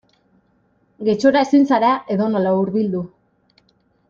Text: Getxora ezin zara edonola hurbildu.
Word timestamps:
Getxora 1.09 1.43
ezin 1.49 1.69
zara 1.73 1.93
edonola 2.17 2.57
hurbildu. 2.63 3.05